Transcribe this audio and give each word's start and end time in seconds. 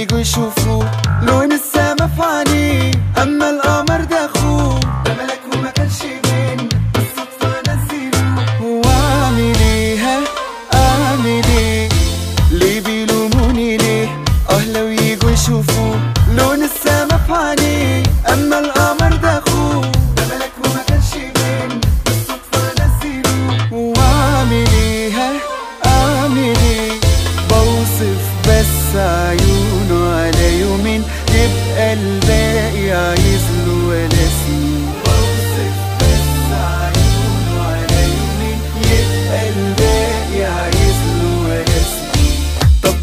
يشوفوا. 0.00 0.84
لون 1.22 1.52
السما 1.52 2.06
فاني 2.18 2.90
أما 3.22 3.50
الأرض 3.50 3.81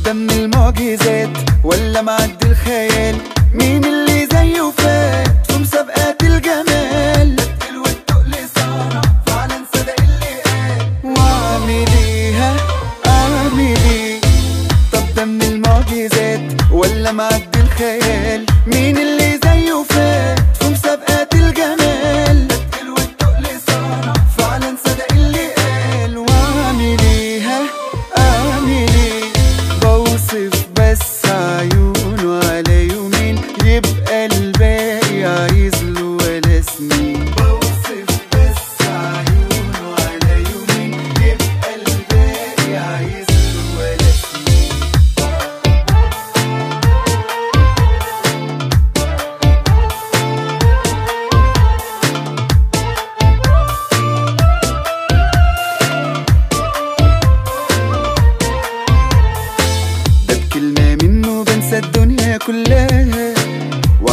دم 0.10 0.30
المعجزات 0.30 1.30
ولا 1.64 2.02
معدي 2.02 2.46
الخيال؟ 2.46 3.16
مين 3.54 3.86
اللي 3.86 4.28
زيه 4.34 4.72
فات؟ 4.78 5.52
في 5.52 5.58
مسابقات 5.60 6.09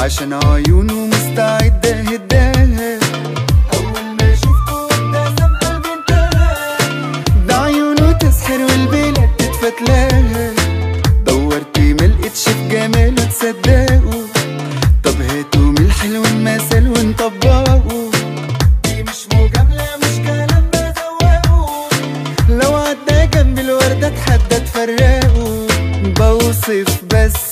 عشان 0.07 0.33
عيونه 0.45 0.95
مستعدة 1.07 1.91
هداها 1.95 2.99
أول 3.75 4.05
ما 4.19 4.35
شفته 4.35 4.89
لازم 5.13 5.57
قلبي 5.63 5.89
انتهى 5.99 6.77
ده 7.49 7.57
عيونه 7.57 8.13
تسحر 8.13 8.61
والبلاد 8.61 9.29
تتفتلاها. 9.39 10.53
دورت 11.27 11.79
ملقتش 11.79 12.45
في 12.49 12.69
جماله 12.71 13.25
تصدقه 13.25 14.27
طب 15.05 15.21
هاتوا 15.21 15.61
من 15.63 15.79
الحلو 15.79 16.25
المثل 16.25 16.89
ونطبقه. 16.89 17.83
دي 18.85 19.03
مش 19.03 19.27
مجاملة 19.35 19.87
مش 20.03 20.17
كلام 20.27 20.65
بذوقه 20.73 21.89
لو 22.49 22.75
عدى 22.77 23.27
جنب 23.35 23.59
الوردة 23.59 24.07
اتحدى 24.07 24.61
تفرقه 24.61 25.67
بوصف 26.19 27.05
بس 27.15 27.46